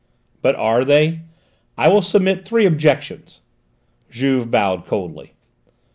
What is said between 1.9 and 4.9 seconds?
submit three objections." Juve bowed